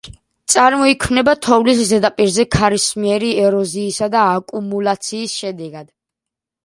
წარმოიქმნება 0.51 1.35
თოვლის 1.47 1.81
ზედაპირზე 1.91 2.45
ქარისმიერი 2.57 3.29
ეროზიისა 3.45 4.09
და 4.17 4.25
აკუმულაციის 4.41 5.37
შედეგად. 5.43 5.91